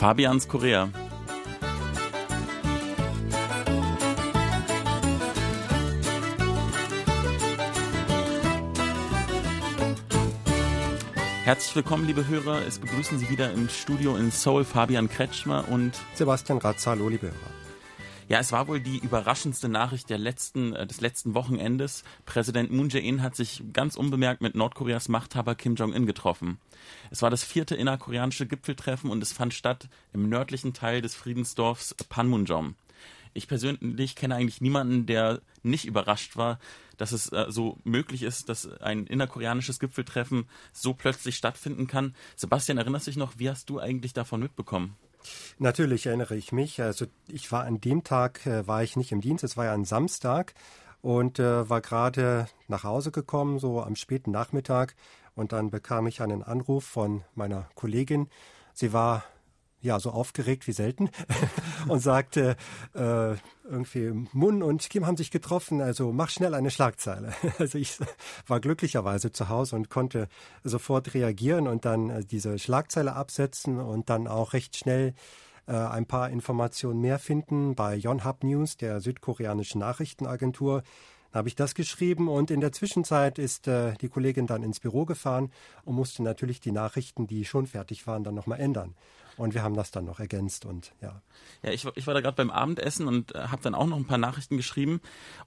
Fabians 0.00 0.48
Korea. 0.48 0.88
Herzlich 11.44 11.76
willkommen, 11.76 12.06
liebe 12.06 12.26
Hörer. 12.26 12.66
Es 12.66 12.78
begrüßen 12.78 13.18
Sie 13.18 13.28
wieder 13.28 13.52
im 13.52 13.68
Studio 13.68 14.16
in 14.16 14.30
Seoul 14.30 14.64
Fabian 14.64 15.10
Kretschmer 15.10 15.68
und 15.68 15.92
Sebastian 16.14 16.56
Ratz. 16.56 16.86
Hallo, 16.86 17.10
liebe 17.10 17.26
Hörer. 17.26 17.59
Ja, 18.30 18.38
es 18.38 18.52
war 18.52 18.68
wohl 18.68 18.78
die 18.78 18.98
überraschendste 18.98 19.68
Nachricht 19.68 20.08
der 20.08 20.16
letzten, 20.16 20.72
äh, 20.72 20.86
des 20.86 21.00
letzten 21.00 21.34
Wochenendes. 21.34 22.04
Präsident 22.26 22.70
Moon 22.70 22.88
Jae-in 22.88 23.22
hat 23.22 23.34
sich 23.34 23.64
ganz 23.72 23.96
unbemerkt 23.96 24.40
mit 24.40 24.54
Nordkoreas 24.54 25.08
Machthaber 25.08 25.56
Kim 25.56 25.74
Jong-un 25.74 26.06
getroffen. 26.06 26.60
Es 27.10 27.22
war 27.22 27.30
das 27.30 27.42
vierte 27.42 27.74
innerkoreanische 27.74 28.46
Gipfeltreffen 28.46 29.10
und 29.10 29.20
es 29.20 29.32
fand 29.32 29.52
statt 29.52 29.88
im 30.12 30.28
nördlichen 30.28 30.74
Teil 30.74 31.02
des 31.02 31.16
Friedensdorfs 31.16 31.96
Panmunjom. 32.08 32.76
Ich 33.34 33.48
persönlich 33.48 34.14
kenne 34.14 34.36
eigentlich 34.36 34.60
niemanden, 34.60 35.06
der 35.06 35.40
nicht 35.64 35.84
überrascht 35.86 36.36
war, 36.36 36.60
dass 36.98 37.10
es 37.10 37.32
äh, 37.32 37.46
so 37.48 37.78
möglich 37.82 38.22
ist, 38.22 38.48
dass 38.48 38.70
ein 38.80 39.08
innerkoreanisches 39.08 39.80
Gipfeltreffen 39.80 40.48
so 40.72 40.94
plötzlich 40.94 41.34
stattfinden 41.34 41.88
kann. 41.88 42.14
Sebastian, 42.36 42.78
erinnerst 42.78 43.08
du 43.08 43.10
dich 43.10 43.18
noch, 43.18 43.32
wie 43.38 43.50
hast 43.50 43.68
du 43.70 43.80
eigentlich 43.80 44.12
davon 44.12 44.38
mitbekommen? 44.38 44.96
Natürlich 45.58 46.06
erinnere 46.06 46.36
ich 46.36 46.52
mich. 46.52 46.80
Also 46.80 47.06
ich 47.28 47.50
war 47.52 47.64
an 47.64 47.80
dem 47.80 48.04
Tag, 48.04 48.46
äh, 48.46 48.66
war 48.66 48.82
ich 48.82 48.96
nicht 48.96 49.12
im 49.12 49.20
Dienst, 49.20 49.44
es 49.44 49.56
war 49.56 49.66
ja 49.66 49.74
ein 49.74 49.84
Samstag 49.84 50.54
und 51.02 51.38
äh, 51.38 51.68
war 51.68 51.80
gerade 51.80 52.46
nach 52.68 52.84
Hause 52.84 53.10
gekommen, 53.10 53.58
so 53.58 53.82
am 53.82 53.96
späten 53.96 54.30
Nachmittag. 54.30 54.94
Und 55.34 55.52
dann 55.52 55.70
bekam 55.70 56.06
ich 56.06 56.22
einen 56.22 56.42
Anruf 56.42 56.84
von 56.84 57.22
meiner 57.34 57.68
Kollegin. 57.74 58.28
Sie 58.74 58.92
war 58.92 59.24
ja, 59.80 59.98
so 59.98 60.10
aufgeregt 60.10 60.66
wie 60.66 60.72
selten 60.72 61.10
und 61.88 62.00
sagte, 62.00 62.56
äh, 62.94 63.34
irgendwie 63.64 64.12
Mun 64.32 64.62
und 64.62 64.88
Kim 64.90 65.06
haben 65.06 65.16
sich 65.16 65.30
getroffen, 65.30 65.80
also 65.80 66.12
mach 66.12 66.28
schnell 66.30 66.54
eine 66.54 66.70
Schlagzeile. 66.70 67.32
Also 67.58 67.78
ich 67.78 67.98
war 68.46 68.60
glücklicherweise 68.60 69.32
zu 69.32 69.48
Hause 69.48 69.76
und 69.76 69.90
konnte 69.90 70.28
sofort 70.64 71.14
reagieren 71.14 71.68
und 71.68 71.84
dann 71.84 72.10
äh, 72.10 72.24
diese 72.24 72.58
Schlagzeile 72.58 73.14
absetzen 73.14 73.78
und 73.78 74.08
dann 74.10 74.26
auch 74.26 74.52
recht 74.52 74.76
schnell 74.76 75.14
äh, 75.66 75.72
ein 75.72 76.06
paar 76.06 76.30
Informationen 76.30 77.00
mehr 77.00 77.18
finden 77.18 77.74
bei 77.74 77.94
Yonhap 77.94 78.44
News, 78.44 78.76
der 78.76 79.00
südkoreanischen 79.00 79.80
Nachrichtenagentur. 79.80 80.82
Da 81.32 81.38
habe 81.38 81.48
ich 81.48 81.54
das 81.54 81.74
geschrieben 81.74 82.28
und 82.28 82.50
in 82.50 82.60
der 82.60 82.72
Zwischenzeit 82.72 83.38
ist 83.38 83.68
äh, 83.68 83.94
die 84.00 84.08
Kollegin 84.08 84.46
dann 84.46 84.62
ins 84.62 84.80
Büro 84.80 85.04
gefahren 85.04 85.52
und 85.84 85.94
musste 85.94 86.22
natürlich 86.22 86.60
die 86.60 86.72
Nachrichten, 86.72 87.26
die 87.26 87.44
schon 87.44 87.66
fertig 87.66 88.06
waren, 88.06 88.24
dann 88.24 88.34
nochmal 88.34 88.60
ändern. 88.60 88.94
Und 89.36 89.54
wir 89.54 89.62
haben 89.62 89.74
das 89.74 89.90
dann 89.90 90.04
noch 90.04 90.20
ergänzt 90.20 90.66
und 90.66 90.92
ja. 91.00 91.22
Ja, 91.62 91.70
ich, 91.70 91.86
ich 91.94 92.06
war 92.06 92.14
da 92.14 92.20
gerade 92.20 92.36
beim 92.36 92.50
Abendessen 92.50 93.06
und 93.06 93.34
äh, 93.34 93.38
habe 93.38 93.62
dann 93.62 93.74
auch 93.74 93.86
noch 93.86 93.96
ein 93.96 94.06
paar 94.06 94.18
Nachrichten 94.18 94.56
geschrieben. 94.56 95.00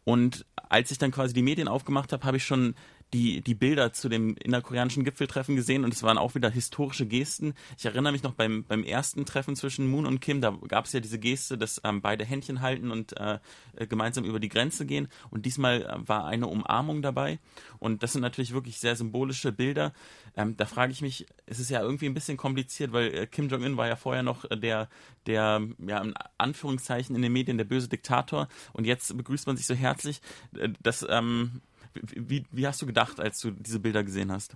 Und 0.03 0.45
als 0.69 0.89
ich 0.89 0.97
dann 0.97 1.11
quasi 1.11 1.33
die 1.33 1.41
Medien 1.41 1.67
aufgemacht 1.67 2.13
habe, 2.13 2.25
habe 2.25 2.37
ich 2.37 2.45
schon 2.45 2.75
die, 3.13 3.41
die 3.41 3.53
Bilder 3.53 3.93
zu 3.93 4.09
dem 4.09 4.35
innerkoreanischen 4.37 5.03
Gipfeltreffen 5.03 5.55
gesehen 5.55 5.83
und 5.83 5.93
es 5.93 6.03
waren 6.03 6.17
auch 6.17 6.35
wieder 6.35 6.49
historische 6.49 7.05
Gesten. 7.05 7.53
Ich 7.77 7.85
erinnere 7.85 8.11
mich 8.11 8.23
noch 8.23 8.33
beim, 8.33 8.63
beim 8.63 8.83
ersten 8.83 9.25
Treffen 9.25 9.55
zwischen 9.55 9.87
Moon 9.89 10.05
und 10.05 10.19
Kim, 10.19 10.41
da 10.41 10.57
gab 10.67 10.85
es 10.85 10.93
ja 10.93 10.99
diese 10.99 11.19
Geste, 11.19 11.57
dass 11.57 11.79
ähm, 11.83 12.01
beide 12.01 12.25
Händchen 12.25 12.61
halten 12.61 12.91
und 12.91 13.15
äh, 13.17 13.39
äh 13.75 13.87
gemeinsam 13.87 14.25
über 14.25 14.39
die 14.39 14.49
Grenze 14.49 14.85
gehen. 14.85 15.07
Und 15.29 15.45
diesmal 15.45 15.83
äh, 15.83 16.07
war 16.07 16.25
eine 16.25 16.47
Umarmung 16.47 17.01
dabei. 17.01 17.39
Und 17.79 18.01
das 18.01 18.13
sind 18.13 18.21
natürlich 18.21 18.53
wirklich 18.53 18.79
sehr 18.79 18.95
symbolische 18.95 19.51
Bilder. 19.51 19.93
Ähm, 20.35 20.57
da 20.57 20.65
frage 20.65 20.91
ich 20.91 21.01
mich, 21.01 21.27
es 21.45 21.59
ist 21.59 21.69
ja 21.69 21.81
irgendwie 21.81 22.07
ein 22.07 22.13
bisschen 22.15 22.37
kompliziert, 22.37 22.91
weil 22.93 23.13
äh, 23.13 23.27
Kim 23.27 23.47
Jong-un 23.49 23.77
war 23.77 23.87
ja 23.87 23.95
vorher 23.95 24.23
noch 24.23 24.49
äh, 24.49 24.57
der, 24.57 24.89
der, 25.27 25.61
ja, 25.85 26.01
in 26.01 26.13
Anführungszeichen 26.37 27.15
in 27.15 27.21
den 27.21 27.33
Medien 27.33 27.57
der 27.57 27.65
böse 27.65 27.87
Diktator. 27.87 28.47
Und 28.71 28.85
jetzt 28.85 29.15
begrüßt 29.15 29.45
man 29.45 29.57
sich 29.57 29.67
so 29.67 29.75
herzlich. 29.75 30.21
Äh, 30.57 30.69
das, 30.81 31.05
ähm, 31.07 31.61
wie, 32.01 32.45
wie 32.51 32.67
hast 32.67 32.81
du 32.81 32.85
gedacht, 32.85 33.19
als 33.19 33.39
du 33.39 33.51
diese 33.51 33.79
Bilder 33.79 34.03
gesehen 34.03 34.31
hast? 34.31 34.55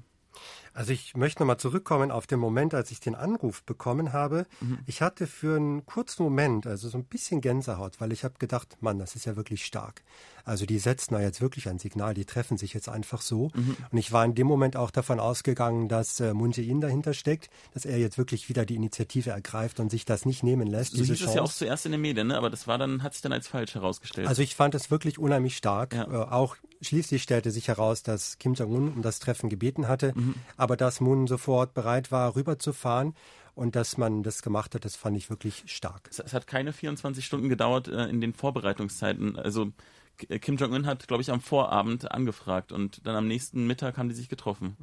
Also 0.73 0.93
ich 0.93 1.15
möchte 1.15 1.41
nochmal 1.41 1.57
zurückkommen 1.57 2.11
auf 2.11 2.27
den 2.27 2.39
Moment, 2.39 2.73
als 2.73 2.91
ich 2.91 2.99
den 2.99 3.15
Anruf 3.15 3.63
bekommen 3.63 4.13
habe. 4.13 4.45
Mhm. 4.61 4.79
Ich 4.85 5.01
hatte 5.01 5.25
für 5.25 5.55
einen 5.55 5.85
kurzen 5.85 6.23
Moment, 6.23 6.67
also 6.67 6.89
so 6.89 6.97
ein 6.97 7.05
bisschen 7.05 7.41
Gänsehaut, 7.41 7.99
weil 7.99 8.11
ich 8.11 8.23
habe 8.23 8.35
gedacht, 8.37 8.77
Mann, 8.81 8.99
das 8.99 9.15
ist 9.15 9.25
ja 9.25 9.35
wirklich 9.35 9.65
stark. 9.65 10.03
Also 10.47 10.65
die 10.65 10.79
setzen 10.79 11.13
da 11.13 11.21
jetzt 11.21 11.41
wirklich 11.41 11.69
ein 11.69 11.79
Signal, 11.79 12.13
die 12.13 12.25
treffen 12.25 12.57
sich 12.57 12.73
jetzt 12.73 12.89
einfach 12.89 13.21
so. 13.21 13.49
Mhm. 13.53 13.77
Und 13.91 13.97
ich 13.97 14.11
war 14.11 14.25
in 14.25 14.35
dem 14.35 14.47
Moment 14.47 14.75
auch 14.75 14.91
davon 14.91 15.19
ausgegangen, 15.19 15.87
dass 15.87 16.19
äh, 16.19 16.33
Moon 16.33 16.51
Jae-in 16.51 16.81
dahinter 16.81 17.13
steckt, 17.13 17.49
dass 17.73 17.85
er 17.85 17.97
jetzt 17.97 18.17
wirklich 18.17 18.49
wieder 18.49 18.65
die 18.65 18.75
Initiative 18.75 19.29
ergreift 19.29 19.79
und 19.79 19.89
sich 19.89 20.05
das 20.05 20.25
nicht 20.25 20.43
nehmen 20.43 20.67
lässt. 20.67 20.95
So 20.95 21.03
hieß 21.03 21.21
es 21.21 21.33
ja 21.33 21.41
auch 21.41 21.51
zuerst 21.51 21.85
in 21.85 21.91
den 21.91 22.01
Medien, 22.01 22.27
ne? 22.27 22.37
aber 22.37 22.49
das 22.49 22.67
war 22.67 22.77
dann, 22.77 23.03
hat 23.03 23.13
sich 23.13 23.21
dann 23.21 23.33
als 23.33 23.47
falsch 23.47 23.75
herausgestellt. 23.75 24.27
Also 24.27 24.41
ich 24.41 24.55
fand 24.55 24.75
es 24.75 24.89
wirklich 24.89 25.19
unheimlich 25.19 25.57
stark. 25.57 25.93
Ja. 25.93 26.03
Äh, 26.05 26.31
auch 26.31 26.55
schließlich 26.81 27.23
stellte 27.23 27.51
sich 27.51 27.67
heraus, 27.67 28.03
dass 28.03 28.37
Kim 28.37 28.53
Jong-un 28.53 28.93
um 28.93 29.01
das 29.01 29.19
Treffen 29.19 29.49
gebeten 29.49 29.87
hatte. 29.87 30.13
Mhm 30.15 30.35
aber 30.55 30.77
dass 30.77 30.99
Moon 30.99 31.27
sofort 31.27 31.73
bereit 31.73 32.11
war, 32.11 32.35
rüberzufahren 32.35 33.15
und 33.55 33.75
dass 33.75 33.97
man 33.97 34.23
das 34.23 34.41
gemacht 34.41 34.75
hat, 34.75 34.85
das 34.85 34.95
fand 34.95 35.17
ich 35.17 35.29
wirklich 35.29 35.63
stark. 35.67 36.07
Es, 36.09 36.19
es 36.19 36.33
hat 36.33 36.47
keine 36.47 36.73
24 36.73 37.25
Stunden 37.25 37.49
gedauert 37.49 37.87
äh, 37.87 38.05
in 38.05 38.21
den 38.21 38.33
Vorbereitungszeiten. 38.33 39.37
Also 39.37 39.71
Kim 40.17 40.57
Jong-un 40.57 40.85
hat, 40.85 41.07
glaube 41.07 41.21
ich, 41.21 41.31
am 41.31 41.41
Vorabend 41.41 42.11
angefragt 42.11 42.71
und 42.71 43.05
dann 43.05 43.15
am 43.15 43.27
nächsten 43.27 43.67
Mittag 43.67 43.97
haben 43.97 44.09
die 44.09 44.15
sich 44.15 44.29
getroffen. 44.29 44.75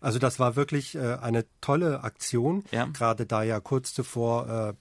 Also 0.00 0.18
das 0.18 0.38
war 0.38 0.56
wirklich 0.56 0.94
äh, 0.94 1.16
eine 1.20 1.44
tolle 1.60 2.02
Aktion, 2.04 2.64
ja. 2.70 2.86
gerade 2.86 3.26
da 3.26 3.42
ja 3.42 3.60
kurz 3.60 3.92
zuvor 3.92 4.48
äh, 4.70 4.74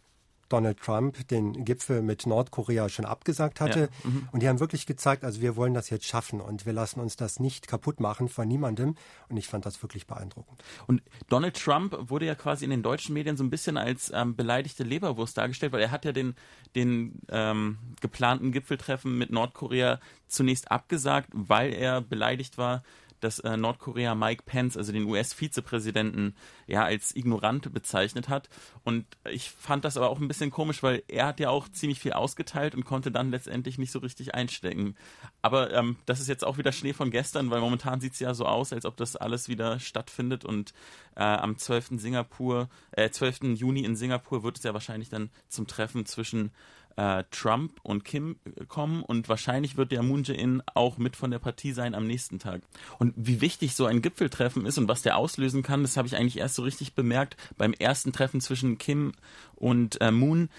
Donald 0.50 0.80
Trump 0.80 1.28
den 1.30 1.66
Gipfel 1.66 2.02
mit 2.02 2.26
Nordkorea 2.26 2.90
schon 2.90 3.06
abgesagt 3.06 3.62
hatte. 3.62 3.82
Ja. 4.04 4.10
Mhm. 4.10 4.30
Und 4.32 4.44
die 4.44 4.50
haben 4.50 4.60
wirklich 4.60 4.86
gezeigt, 4.86 5.24
also 5.24 5.42
wir 5.42 5.56
wollen 5.56 5.74
das 5.74 5.90
jetzt 5.90 6.06
schaffen 6.06 6.42
und 6.42 6.66
wir 6.66 6.74
lassen 6.74 7.00
uns 7.00 7.16
das 7.16 7.40
nicht 7.40 7.68
kaputt 7.68 8.00
machen 8.00 8.30
von 8.30 8.48
niemandem. 8.48 8.96
Und 9.30 9.38
ich 9.38 9.48
fand 9.48 9.66
das 9.66 9.82
wirklich 9.82 10.08
beeindruckend. 10.08 10.64
Und 10.88 11.02
Donald 11.30 11.56
Trump 11.56 11.96
wurde 12.10 12.26
ja 12.26 12.36
quasi 12.36 12.66
in 12.66 12.72
den 12.72 12.84
deutschen 12.84 13.14
Medien 13.14 13.38
so 13.38 13.44
ein 13.44 13.50
bisschen 13.50 13.78
als 13.78 14.12
ähm, 14.14 14.36
beleidigte 14.36 14.84
Leberwurst 14.84 15.38
dargestellt, 15.38 15.72
weil 15.72 15.82
er 15.82 15.92
hat 15.92 16.06
ja 16.06 16.12
den, 16.12 16.36
den 16.76 17.22
ähm, 17.30 17.78
geplanten 18.02 18.52
Gipfeltreffen 18.52 19.18
mit 19.18 19.32
Nordkorea 19.32 20.00
zunächst 20.28 20.72
abgesagt, 20.72 21.30
weil 21.34 21.74
er 21.74 22.02
beleidigt 22.02 22.58
war, 22.58 22.84
dass 23.20 23.40
äh, 23.40 23.58
Nordkorea 23.58 24.16
Mike 24.16 24.44
Pence, 24.46 24.78
also 24.78 24.92
den 24.92 25.06
US-Vizepräsidenten, 25.06 26.36
ja 26.68 26.84
als 26.84 27.16
ignorant 27.16 27.72
bezeichnet 27.74 28.30
hat. 28.30 28.50
Und 28.84 29.06
ich 29.30 29.50
fand 29.50 29.86
das 29.86 29.98
aber 29.98 30.10
auch 30.10 30.20
ein 30.20 30.28
bisschen 30.28 30.52
komisch, 30.52 30.84
weil 30.84 31.04
er 31.08 31.28
hat 31.28 31.40
ja 31.40 31.50
auch 31.50 31.68
ziemlich 31.70 32.00
viel 32.00 32.14
ausgeteilt 32.14 32.76
und 32.76 32.86
konnte 32.86 33.12
dann 33.12 33.32
letztendlich 33.32 33.78
nicht 33.78 33.92
so 33.92 34.00
richtig 34.00 34.36
einstecken. 34.36 34.96
Aber 35.42 35.74
ähm, 35.74 35.98
das 36.06 36.20
ist 36.20 36.28
jetzt 36.28 36.46
auch 36.46 36.58
wieder 36.58 36.72
Schnee 36.72 36.94
von 36.94 37.12
gestern, 37.12 37.50
weil 37.50 37.62
momentan 37.62 38.02
sieht 38.02 38.14
es 38.14 38.20
ja 38.20 38.34
so 38.34 38.46
aus, 38.46 38.74
als 38.74 38.86
ob 38.86 38.98
das 38.98 39.16
alles 39.16 39.50
wieder 39.50 39.80
stattfindet 39.80 40.46
und 40.46 40.74
äh, 41.16 41.24
am 41.24 41.58
12. 41.58 42.00
Singapur, 42.00 42.70
äh, 42.92 43.10
12. 43.10 43.56
Juni 43.56 43.84
in 43.84 43.96
Singapur 43.96 44.44
wird 44.44 44.58
es 44.58 44.64
ja 44.64 44.74
wahrscheinlich 44.74 45.10
dann 45.10 45.30
zum 45.48 45.68
Treffen 45.68 46.06
zwischen 46.06 46.52
äh, 47.00 47.24
Trump 47.32 47.80
und 47.82 48.04
Kim 48.04 48.36
kommen 48.68 49.04
und 49.04 49.30
wahrscheinlich 49.30 49.78
wird 49.78 49.94
der 49.94 50.04
Moon 50.04 50.24
Jae-in 50.24 50.62
auch 50.74 50.98
mit 50.98 51.16
von 51.16 51.32
der 51.32 51.40
Partie 51.40 51.72
sein 51.72 51.96
am 51.96 52.06
nächsten 52.06 52.40
Tag. 52.40 52.62
Und 52.98 53.14
wie 53.16 53.40
wichtig 53.40 53.74
so 53.74 53.86
ein 53.86 54.02
Gipfeltreffen 54.02 54.66
ist 54.66 54.78
und 54.78 54.90
was 54.90 55.02
der 55.02 55.16
auslösen 55.16 55.64
kann, 55.64 55.82
das 55.82 55.96
habe 55.96 56.10
ich 56.10 56.18
eigentlich 56.18 56.38
erst 56.38 56.56
so 56.56 56.64
richtig 56.64 56.96
bemerkt 56.96 57.38
beim 57.58 57.72
ersten 57.72 58.12
Treffen 58.12 58.42
zwischen 58.42 58.78
Kim 58.78 59.14
und 59.56 60.02
äh, 60.02 60.12
Moon 60.12 60.50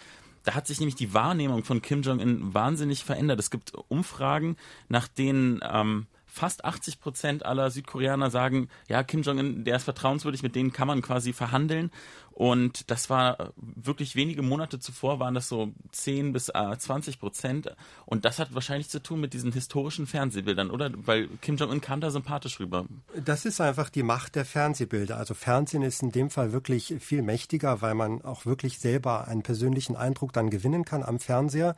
da 0.43 0.55
hat 0.55 0.67
sich 0.67 0.81
nämlich 0.81 0.95
die 0.95 1.13
Wahrnehmung 1.13 1.65
von 1.65 1.83
Kim 1.83 2.01
Jong-un 2.01 2.55
wahnsinnig 2.55 3.05
verändert. 3.05 3.39
Es 3.39 3.51
gibt 3.51 3.75
Umfragen, 3.89 4.57
nach 4.89 5.07
denen 5.07 5.61
ähm, 5.63 6.07
fast 6.25 6.65
80 6.65 6.99
Prozent 6.99 7.45
aller 7.45 7.71
Südkoreaner 7.71 8.31
sagen, 8.31 8.71
ja, 8.89 9.03
Kim 9.03 9.21
Jong-un, 9.21 9.65
der 9.65 9.77
ist 9.77 9.85
vertrauenswürdig, 9.85 10.43
mit 10.43 10.55
denen 10.55 10.73
kann 10.73 10.89
man 10.89 11.03
quasi 11.03 11.35
verhandeln. 11.35 11.91
Und 12.41 12.91
das 12.91 13.11
war 13.11 13.53
wirklich 13.59 14.17
wenige 14.17 14.41
Monate 14.41 14.79
zuvor, 14.79 15.21
waren 15.21 15.35
das 15.35 15.47
so 15.47 15.75
10 15.93 16.33
bis 16.33 16.47
20 16.47 17.21
Prozent. 17.21 17.77
Und 18.07 18.25
das 18.25 18.39
hat 18.39 18.55
wahrscheinlich 18.55 18.89
zu 18.89 19.03
tun 19.03 19.21
mit 19.21 19.35
diesen 19.35 19.53
historischen 19.53 20.07
Fernsehbildern, 20.07 20.71
oder? 20.71 20.91
Weil 20.95 21.29
Kim 21.43 21.59
Jong-un 21.59 21.83
kam 21.83 22.01
da 22.01 22.11
sympathisch 22.11 22.59
rüber. 22.59 22.87
Das 23.15 23.45
ist 23.45 23.61
einfach 23.61 23.91
die 23.91 24.03
Macht 24.03 24.37
der 24.37 24.47
Fernsehbilder. 24.47 25.19
Also 25.19 25.35
Fernsehen 25.35 25.83
ist 25.83 26.03
in 26.03 26.13
dem 26.13 26.31
Fall 26.31 26.55
wirklich 26.55 26.95
viel 27.01 27.21
mächtiger, 27.21 27.83
weil 27.83 27.95
man 27.95 28.23
auch 28.23 28.47
wirklich 28.47 28.79
selber 28.79 29.29
einen 29.29 29.43
persönlichen 29.43 29.95
Eindruck 29.95 30.33
dann 30.33 30.49
gewinnen 30.49 30.87
kann 30.87 31.03
am 31.03 31.19
Fernseher. 31.21 31.77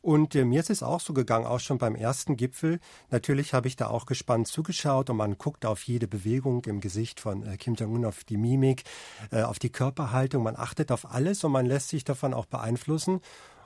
Und 0.00 0.34
äh, 0.34 0.44
mir 0.44 0.60
ist 0.60 0.70
es 0.70 0.82
auch 0.82 1.00
so 1.00 1.12
gegangen, 1.12 1.46
auch 1.46 1.60
schon 1.60 1.78
beim 1.78 1.94
ersten 1.94 2.36
Gipfel. 2.36 2.80
Natürlich 3.10 3.54
habe 3.54 3.68
ich 3.68 3.76
da 3.76 3.88
auch 3.88 4.06
gespannt 4.06 4.48
zugeschaut 4.48 5.10
und 5.10 5.16
man 5.16 5.38
guckt 5.38 5.66
auf 5.66 5.82
jede 5.82 6.08
Bewegung 6.08 6.64
im 6.64 6.80
Gesicht 6.80 7.20
von 7.20 7.46
äh, 7.46 7.56
Kim 7.56 7.74
Jong-un, 7.74 8.04
auf 8.04 8.24
die 8.24 8.36
Mimik, 8.36 8.84
äh, 9.30 9.42
auf 9.42 9.58
die 9.58 9.70
Körperhaltung. 9.70 10.42
Man 10.42 10.56
achtet 10.56 10.92
auf 10.92 11.10
alles 11.10 11.44
und 11.44 11.52
man 11.52 11.66
lässt 11.66 11.88
sich 11.88 12.04
davon 12.04 12.34
auch 12.34 12.46
beeinflussen. 12.46 13.20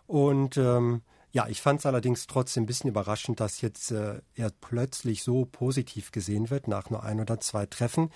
Und 0.07 0.57
ähm, 0.57 1.03
Ja, 1.33 1.49
ich 1.49 1.63
fand 1.63 1.81
es 1.81 1.87
allerdings 1.87 2.27
trotzdem 2.27 2.65
ein 2.65 2.67
bisschen 2.67 2.91
überraschend, 2.91 3.41
dass 3.41 3.63
jetzt 3.63 3.91
äh, 3.91 4.21
er 4.35 4.51
plötzlich 4.61 5.23
so 5.23 5.47
positiv 5.47 6.13
gesehen 6.13 6.51
wird 6.51 6.69
nach 6.69 6.91
nur 6.91 7.03
ein 7.03 7.21
oder 7.21 7.41
zwei 7.41 7.65
Treffen. 7.65 8.11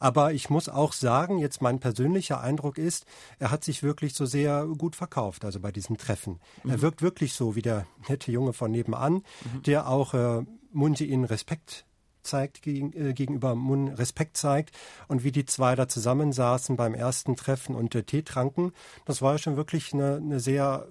Aber 0.00 0.32
ich 0.32 0.50
muss 0.50 0.68
auch 0.68 0.92
sagen, 0.92 1.38
jetzt 1.38 1.62
mein 1.62 1.78
persönlicher 1.78 2.40
Eindruck 2.40 2.76
ist, 2.76 3.06
er 3.38 3.52
hat 3.52 3.62
sich 3.62 3.84
wirklich 3.84 4.14
so 4.14 4.26
sehr 4.26 4.66
gut 4.66 4.96
verkauft, 4.96 5.44
also 5.44 5.60
bei 5.60 5.70
diesen 5.70 5.96
Treffen. 5.96 6.40
Mhm. 6.64 6.70
Er 6.70 6.82
wirkt 6.82 7.02
wirklich 7.02 7.34
so 7.34 7.54
wie 7.54 7.62
der 7.62 7.86
nette 8.08 8.32
Junge 8.32 8.52
von 8.52 8.72
nebenan, 8.72 9.14
mhm. 9.14 9.62
der 9.64 9.88
auch 9.88 10.12
äh, 10.14 10.42
Munji 10.72 11.04
in 11.04 11.24
Respekt 11.24 11.86
zeigt 12.22 12.62
gegen, 12.62 12.92
äh, 12.92 13.14
gegenüber 13.14 13.54
Mun 13.54 13.88
Respekt 13.88 14.36
zeigt 14.36 14.76
und 15.06 15.22
wie 15.22 15.30
die 15.30 15.46
zwei 15.46 15.76
da 15.76 15.88
zusammensaßen 15.88 16.76
beim 16.76 16.94
ersten 16.94 17.36
Treffen 17.36 17.76
und 17.76 17.94
äh, 17.94 18.02
Tee 18.02 18.22
tranken, 18.22 18.72
das 19.04 19.22
war 19.22 19.32
ja 19.32 19.38
schon 19.38 19.56
wirklich 19.56 19.94
eine, 19.94 20.16
eine 20.16 20.40
sehr 20.40 20.88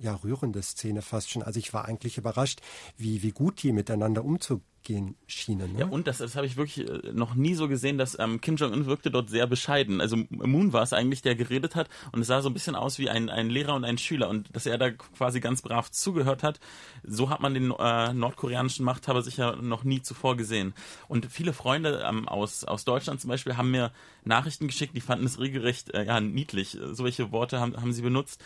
ja, 0.00 0.14
rührende 0.14 0.62
Szene 0.62 1.02
fast 1.02 1.30
schon. 1.30 1.42
Also 1.42 1.58
ich 1.58 1.72
war 1.72 1.86
eigentlich 1.86 2.18
überrascht, 2.18 2.60
wie, 2.96 3.22
wie 3.22 3.32
gut 3.32 3.62
die 3.62 3.72
miteinander 3.72 4.24
umzugehen 4.24 5.16
schienen. 5.26 5.72
Ne? 5.72 5.80
Ja, 5.80 5.86
und 5.86 6.06
das, 6.06 6.18
das 6.18 6.36
habe 6.36 6.46
ich 6.46 6.56
wirklich 6.56 6.88
äh, 6.88 7.12
noch 7.12 7.34
nie 7.34 7.54
so 7.54 7.68
gesehen, 7.68 7.98
dass 7.98 8.18
ähm, 8.18 8.40
Kim 8.40 8.56
Jong-un 8.56 8.86
wirkte 8.86 9.10
dort 9.10 9.30
sehr 9.30 9.46
bescheiden. 9.46 10.00
Also 10.00 10.16
Moon 10.30 10.72
war 10.72 10.82
es 10.82 10.92
eigentlich, 10.92 11.22
der 11.22 11.34
geredet 11.34 11.74
hat 11.74 11.88
und 12.12 12.20
es 12.20 12.28
sah 12.28 12.40
so 12.40 12.48
ein 12.48 12.54
bisschen 12.54 12.76
aus 12.76 12.98
wie 12.98 13.10
ein, 13.10 13.28
ein 13.28 13.50
Lehrer 13.50 13.74
und 13.74 13.84
ein 13.84 13.98
Schüler 13.98 14.28
und 14.28 14.54
dass 14.54 14.66
er 14.66 14.78
da 14.78 14.90
quasi 14.90 15.40
ganz 15.40 15.62
brav 15.62 15.90
zugehört 15.90 16.42
hat. 16.42 16.60
So 17.02 17.30
hat 17.30 17.40
man 17.40 17.54
den 17.54 17.72
äh, 17.72 18.12
nordkoreanischen 18.12 18.84
Machthaber 18.84 19.22
sicher 19.22 19.56
noch 19.56 19.84
nie 19.84 20.02
zuvor 20.02 20.36
gesehen. 20.36 20.74
Und 21.08 21.26
viele 21.26 21.52
Freunde 21.52 22.04
ähm, 22.08 22.28
aus, 22.28 22.64
aus 22.64 22.84
Deutschland 22.84 23.20
zum 23.20 23.28
Beispiel 23.28 23.56
haben 23.56 23.70
mir 23.70 23.92
Nachrichten 24.24 24.66
geschickt, 24.66 24.94
die 24.94 25.00
fanden 25.00 25.26
es 25.26 25.40
regelrecht 25.40 25.94
äh, 25.94 26.04
ja, 26.04 26.20
niedlich. 26.20 26.78
Solche 26.92 27.32
Worte 27.32 27.60
haben, 27.60 27.76
haben 27.76 27.92
sie 27.92 28.02
benutzt. 28.02 28.42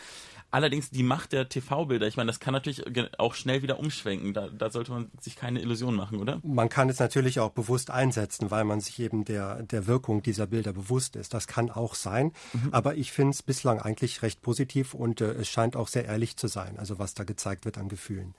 Allerdings 0.51 0.91
die 0.91 1.03
Macht 1.03 1.33
der 1.33 1.49
TV-Bilder, 1.49 2.07
ich 2.07 2.17
meine, 2.17 2.29
das 2.29 2.41
kann 2.41 2.53
natürlich 2.53 2.83
auch 3.19 3.35
schnell 3.35 3.63
wieder 3.63 3.79
umschwenken. 3.79 4.35
Da, 4.35 4.49
da 4.49 4.71
sollte 4.71 4.91
man 4.93 5.11
sich 5.21 5.37
keine 5.37 5.61
Illusion 5.61 5.95
machen, 5.95 6.19
oder? 6.19 6.41
Man 6.43 6.69
kann 6.69 6.89
es 6.89 6.99
natürlich 6.99 7.39
auch 7.39 7.51
bewusst 7.51 7.91
einsetzen, 7.91 8.51
weil 8.51 8.65
man 8.65 8.81
sich 8.81 8.99
eben 8.99 9.25
der, 9.25 9.63
der 9.63 9.87
Wirkung 9.87 10.23
dieser 10.23 10.47
Bilder 10.47 10.73
bewusst 10.73 11.15
ist. 11.15 11.35
Das 11.35 11.47
kann 11.47 11.71
auch 11.71 11.95
sein. 11.95 12.33
Mhm. 12.53 12.69
Aber 12.73 12.97
ich 12.97 13.13
finde 13.13 13.31
es 13.31 13.43
bislang 13.43 13.81
eigentlich 13.81 14.23
recht 14.23 14.43
positiv 14.43 14.95
und 14.95 15.21
äh, 15.21 15.33
es 15.33 15.49
scheint 15.49 15.77
auch 15.77 15.89
sehr 15.89 16.07
ehrlich 16.07 16.37
zu 16.37 16.49
sein, 16.49 16.79
also 16.79 16.99
was 16.99 17.15
da 17.15 17.25
gezeigt 17.25 17.65
wird 17.65 17.79
an 17.79 17.89
Gefühlen. 17.89 18.35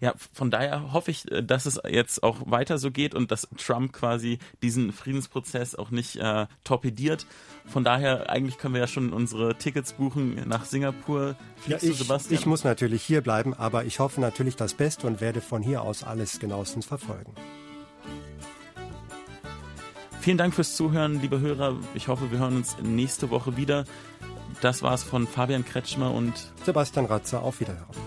Ja, 0.00 0.14
von 0.32 0.50
daher 0.50 0.92
hoffe 0.92 1.10
ich, 1.10 1.30
äh, 1.30 1.42
dass 1.42 1.66
es 1.66 1.80
jetzt 1.88 2.22
auch 2.22 2.38
weiter 2.46 2.78
so 2.78 2.90
geht 2.90 3.14
und 3.14 3.30
dass 3.30 3.48
Trump 3.56 3.92
quasi 3.92 4.38
diesen 4.62 4.92
Friedensprozess 4.92 5.74
auch 5.74 5.90
nicht 5.90 6.16
äh, 6.16 6.46
torpediert. 6.64 7.26
Von 7.66 7.84
daher, 7.84 8.30
eigentlich 8.30 8.58
können 8.58 8.74
wir 8.74 8.80
ja 8.80 8.86
schon 8.86 9.12
unsere 9.12 9.56
Tickets 9.56 9.94
buchen 9.94 10.48
nach 10.48 10.64
Singapur. 10.64 11.36
Ja, 11.66 11.78
ich, 11.80 11.96
Sebastian? 11.96 12.38
ich 12.38 12.46
muss 12.46 12.64
natürlich 12.64 13.02
hier 13.02 13.20
bleiben, 13.20 13.54
aber 13.54 13.84
ich 13.84 14.00
hoffe 14.00 14.20
natürlich 14.20 14.56
das 14.56 14.74
Beste 14.74 15.06
und 15.06 15.20
werde 15.20 15.40
von 15.40 15.62
hier 15.62 15.82
aus 15.82 16.04
alles 16.04 16.38
genauestens 16.38 16.86
verfolgen. 16.86 17.32
Vielen 20.20 20.38
Dank 20.38 20.54
fürs 20.54 20.74
Zuhören, 20.74 21.20
liebe 21.20 21.40
Hörer. 21.40 21.76
Ich 21.94 22.08
hoffe, 22.08 22.30
wir 22.30 22.38
hören 22.38 22.56
uns 22.56 22.78
nächste 22.82 23.28
Woche 23.28 23.58
wieder. 23.58 23.84
Das 24.62 24.82
war's 24.82 25.04
von 25.04 25.26
Fabian 25.26 25.66
Kretschmer 25.66 26.12
und 26.14 26.32
Sebastian 26.64 27.04
Ratzer. 27.04 27.42
Auf 27.42 27.60
Wiederhören. 27.60 28.03